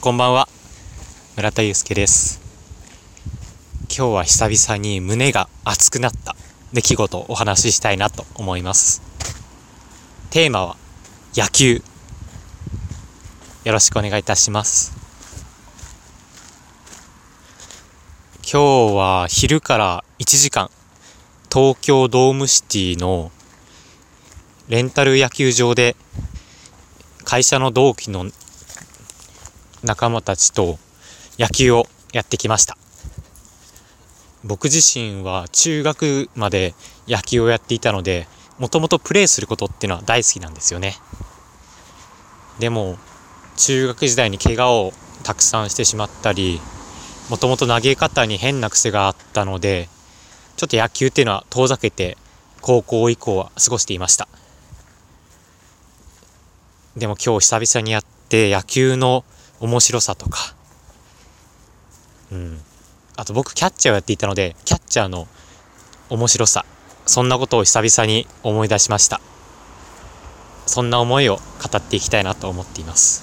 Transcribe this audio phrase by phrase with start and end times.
[0.00, 0.48] こんばんは。
[1.36, 2.40] 村田祐介です。
[3.94, 6.34] 今日は久々に胸が熱くなった。
[6.72, 9.02] 出来事をお話ししたいなと思います。
[10.30, 10.76] テーマは
[11.36, 11.82] 野球。
[13.64, 14.96] よろしくお願いいたします。
[18.50, 20.70] 今日は昼から1時間
[21.52, 23.30] 東京ドームシティの
[24.66, 25.94] レンタル野球場で
[27.24, 28.24] 会社の同期の
[29.82, 30.78] 仲間たちと
[31.38, 32.76] 野球をやってきました。
[34.44, 36.74] 僕自身は中学まで
[37.06, 38.26] 野球をやっていたので
[38.58, 40.96] もともとプレーすることっていうのは大好きなんですよね。
[42.58, 42.98] でも
[43.56, 44.92] 中学時代に怪我を
[45.22, 46.60] たくさんしてしまったり
[47.28, 49.88] もともと投げ方に変な癖があったので
[50.56, 52.16] ちょっと野球っていうのは遠ざけて
[52.60, 54.28] 高校以降は過ごしていました。
[56.96, 59.24] でも今日久々にやって野球の
[59.60, 60.54] 面白さとか、
[62.32, 62.60] うん。
[63.16, 65.28] あと僕キャッチャーをやっていたので、キャッチャーの
[66.08, 66.64] 面白さ、
[67.06, 69.20] そんなことを久々に思い出しました。
[70.66, 71.42] そんな思いを語
[71.78, 73.22] っていきたいなと思っています。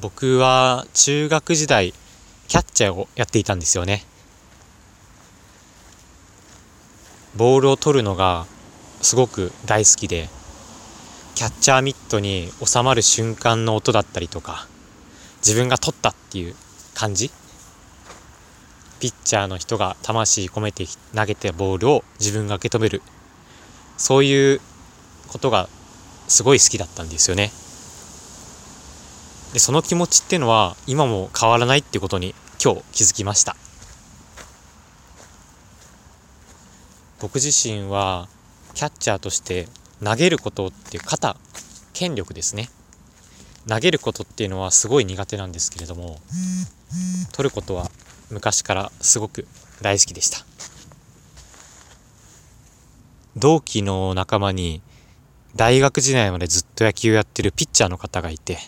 [0.00, 1.94] 僕は中学時代、
[2.48, 4.04] キャッチャーをやっていたんですよね。
[7.36, 8.46] ボールを取るのが
[9.02, 10.28] すごく大好きで、
[11.34, 14.68] キャッチャーミットに収まる瞬間の音だったりとか
[15.44, 16.54] 自分が取ったっていう
[16.94, 17.30] 感じ？
[19.00, 23.02] ピッチャーの人が魂込めて投げたボールを自分が受け止める。
[23.96, 24.60] そういう
[25.28, 25.68] ことが
[26.28, 27.50] すごい好きだったんですよね。
[29.52, 33.56] でその気持ちっていうのは今も変わらないってことに今日気づきました。
[37.20, 38.28] 僕自身は
[38.74, 39.66] キャッチャーとして
[40.04, 41.36] 投げることっていう肩
[41.94, 42.68] 権力ですね。
[43.66, 46.18] 投げることっていうのはすごい苦手なんですけれども
[47.32, 47.90] 取ることは
[48.30, 49.46] 昔からすごく
[49.80, 50.44] 大好きでした。
[53.36, 54.82] 同期の仲間に
[55.56, 58.58] 大学時代までずっと野球やってるピッチャーの方がいて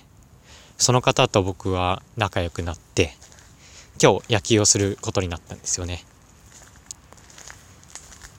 [0.79, 3.13] その方と僕は仲良くなって
[4.03, 6.05] 今日野球をすることになったんですよね。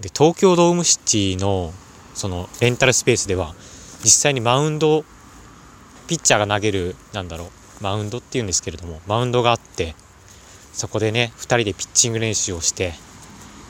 [0.02, 1.74] で東京ドームシティの
[2.18, 3.54] そのレンタルスペースでは
[4.04, 5.06] 実際にマウンド
[6.08, 9.94] ピッチャーが投げるなんだろうマウンドっていうんですけれどもマウンドがあって
[10.74, 12.94] そこでね2人でピッチング練習をして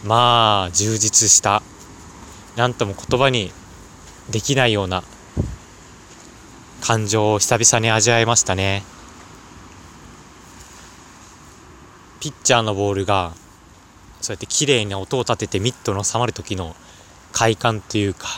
[0.06, 1.62] まあ充実した
[2.56, 3.52] 何とも言葉に
[4.32, 5.04] できないような
[6.82, 8.84] 感情を久々に味わいましたね。
[12.22, 13.34] ピッチャーのボールが
[14.22, 16.76] そうやって綺麗な音を立ててミットの収まる時の
[17.38, 18.30] 快感というか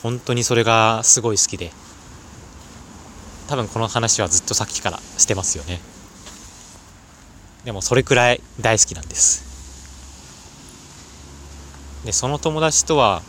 [0.00, 1.72] 本当にそれがすごい好きで
[3.48, 5.80] 多分この話はずっとさっきからしてますよね。
[7.64, 9.44] でもそれくらい大好きなんです。
[12.04, 13.22] でその友達とは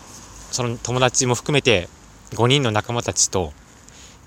[0.52, 1.90] その友達も含めて
[2.34, 3.54] 5人の仲間たちと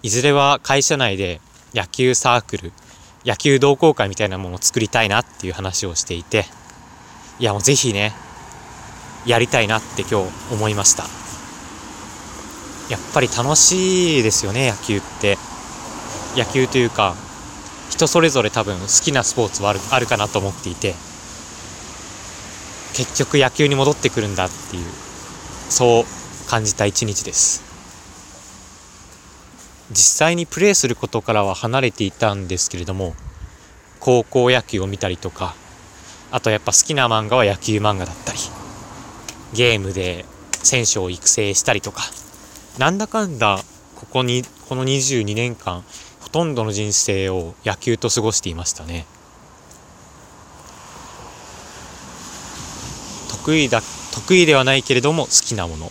[0.03, 1.41] いずれは会社内で
[1.75, 2.73] 野球サークル
[3.25, 6.47] 野球同好会みたいなものを作りたいなっていう話をしていて
[7.39, 8.13] いやもうぜひね
[9.27, 11.05] やりたいなって今日思いました。
[12.89, 15.39] やっぱり楽しいですよね野球って。
[16.37, 17.15] 野球というか
[17.91, 20.95] 人それぞれ多分好きなスポーツはあるあるかなと思っていて。
[22.93, 24.85] 結局野球に戻ってくるんだっていう
[25.71, 27.63] そう感じた一日です。
[29.91, 33.15] 実際にプレーすることからは離れていたんですけれども
[33.99, 35.55] 高校野球を見たりとか
[36.31, 38.39] あとやっぱ好きな漫画は野球漫画だったり。
[39.53, 40.25] ゲームで
[40.63, 42.03] 選手を育成したりとか、
[42.79, 43.59] なんだかんだ、
[43.97, 45.85] ここに、この22年間、
[46.21, 49.07] ほとんどの人生を野球と過ごしていましたね。
[53.29, 55.91] 得意だ、得意ではないけれども好きなもの。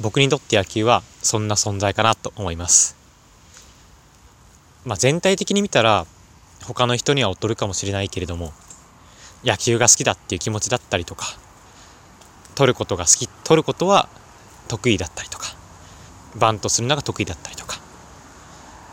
[0.00, 2.96] 僕にとって野球はそんな存在かなと思います。
[4.84, 6.06] まあ全体的に見たら
[6.64, 8.52] 他の人には劣るかもしれないけれども
[9.44, 11.38] 野球が好きだっていう気持ちだったりとか
[12.54, 14.08] 取ることが好き取ることは
[14.68, 15.54] 得意だったりとか
[16.36, 17.78] バントするのが得意だったりとか。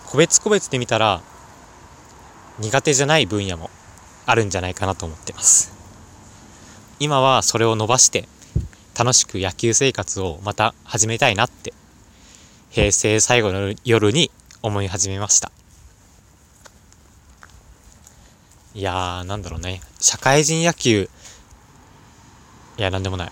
[0.06, 1.22] 個別個別で見たら
[2.60, 3.70] 苦手じゃない分野も
[4.26, 5.72] あるんじゃないかなと思ってます。
[7.00, 8.28] 今はそれを伸ばして
[8.98, 11.74] 楽しく野球生活をまた始めたいなって
[12.72, 14.32] 平成最後の夜に
[14.62, 15.52] 思い始めました。
[18.74, 19.82] いやーなんだろうね。
[20.00, 21.10] 社会人野球。
[22.78, 23.32] いや、なんでもない。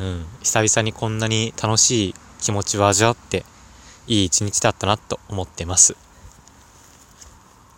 [0.00, 0.26] うん。
[0.42, 3.44] 久々にこんなに楽しい気持ちを味わって
[4.08, 5.96] いい一日だったなと思ってます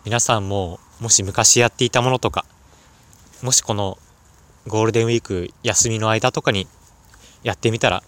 [0.03, 2.45] 皆さんももし昔やっていたものとか
[3.43, 3.97] もしこの
[4.67, 6.67] ゴールデンウィーク休みの間とかに
[7.43, 8.03] やってみたら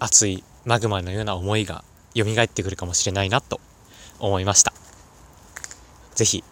[0.00, 1.84] 熱いマグマのような思いが
[2.16, 3.60] 蘇ってくるかもしれないなと
[4.18, 4.72] 思いました
[6.16, 6.44] 是非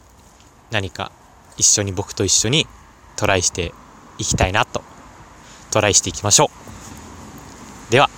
[0.70, 1.10] 何か
[1.56, 2.66] 一緒に僕と一緒に
[3.20, 3.74] トライして
[4.16, 4.82] いきたいなと。
[5.70, 6.50] トライしていきましょ
[7.90, 7.92] う。
[7.92, 8.08] では。